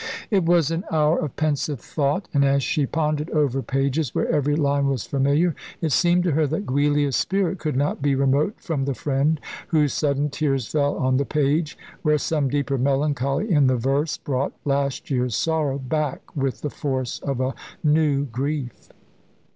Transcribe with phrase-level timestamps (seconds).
[0.31, 4.55] It was an hour of pensive thought, and as she pondered over pages where every
[4.55, 8.85] line was familiar, it seemed to her that Giulia's spirit could not be remote from
[8.85, 13.77] the friend whose sudden tears fell on the page, where some deeper melancholy in the
[13.77, 18.89] verse brought last year's sorrow back with the force of a new grief.